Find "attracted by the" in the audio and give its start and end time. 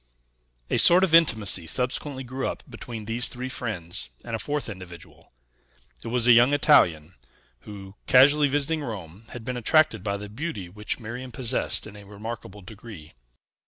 9.57-10.27